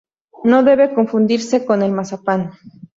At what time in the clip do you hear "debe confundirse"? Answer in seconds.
0.63-1.63